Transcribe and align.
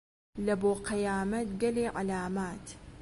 لەبۆ 0.45 0.71
قیامەت 0.89 1.47
گەلێ 1.61 1.85
عەلامات 1.97 2.65